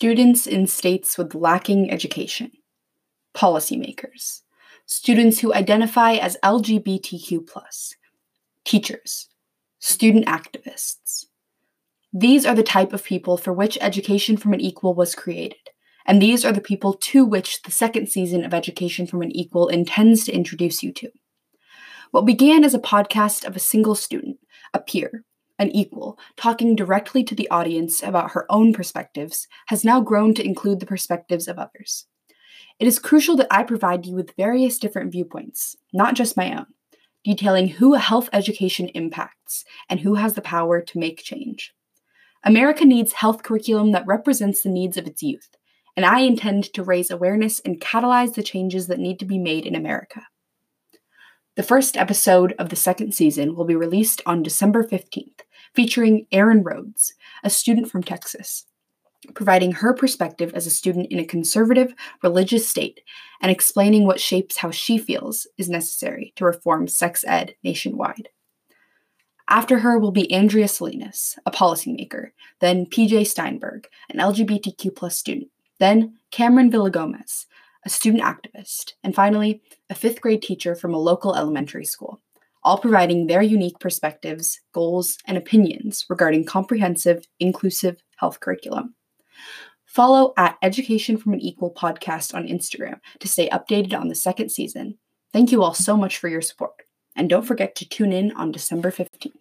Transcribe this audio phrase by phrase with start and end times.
[0.00, 2.50] students in states with lacking education,
[3.36, 4.40] policymakers,
[4.86, 7.46] students who identify as LGBTQ,
[8.64, 9.28] teachers,
[9.78, 11.26] student activists.
[12.14, 15.68] These are the type of people for which Education from an Equal was created,
[16.06, 19.68] and these are the people to which the second season of Education from an Equal
[19.68, 21.10] intends to introduce you to.
[22.10, 24.38] What began as a podcast of a single student,
[24.72, 25.26] a peer,
[25.60, 30.44] an equal, talking directly to the audience about her own perspectives, has now grown to
[30.44, 32.06] include the perspectives of others.
[32.80, 36.66] It is crucial that I provide you with various different viewpoints, not just my own,
[37.24, 41.74] detailing who health education impacts and who has the power to make change.
[42.42, 45.50] America needs health curriculum that represents the needs of its youth,
[45.94, 49.66] and I intend to raise awareness and catalyze the changes that need to be made
[49.66, 50.22] in America.
[51.56, 55.39] The first episode of the second season will be released on December 15th,
[55.74, 58.66] featuring Erin Rhodes, a student from Texas,
[59.34, 63.00] providing her perspective as a student in a conservative, religious state
[63.40, 68.28] and explaining what shapes how she feels is necessary to reform sex ed nationwide.
[69.48, 75.48] After her will be Andrea Salinas, a policymaker, then PJ Steinberg, an LGBTQ student,
[75.80, 77.46] then Cameron Villagomez,
[77.84, 82.20] a student activist, and finally, a fifth grade teacher from a local elementary school,
[82.62, 88.94] all providing their unique perspectives, goals, and opinions regarding comprehensive, inclusive health curriculum.
[89.86, 94.50] Follow at Education from an Equal podcast on Instagram to stay updated on the second
[94.50, 94.98] season.
[95.32, 96.74] Thank you all so much for your support,
[97.16, 99.32] and don't forget to tune in on December 15th.